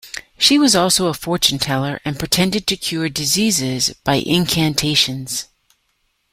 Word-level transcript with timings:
She 0.39 0.57
was 0.57 0.75
also 0.75 1.05
a 1.09 1.13
fortune-teller 1.13 1.99
and 2.03 2.17
pretended 2.17 2.65
to 2.65 2.75
cure 2.75 3.07
diseases 3.07 3.89
by 4.03 4.15
incantations. 4.15 5.45